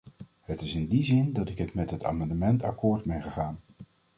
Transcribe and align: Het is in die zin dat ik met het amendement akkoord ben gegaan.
Het 0.41 0.61
is 0.61 0.75
in 0.75 0.87
die 0.87 1.03
zin 1.03 1.33
dat 1.33 1.49
ik 1.49 1.73
met 1.73 1.91
het 1.91 2.03
amendement 2.03 2.63
akkoord 2.63 3.03
ben 3.05 3.21
gegaan. 3.23 3.61